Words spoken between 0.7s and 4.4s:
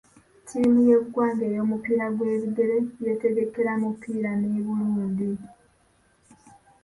y'eggwanga ey'omupiira gw'ebigere yeetegekera mupiira